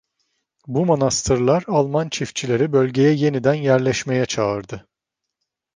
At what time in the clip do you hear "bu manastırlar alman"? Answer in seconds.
0.67-2.09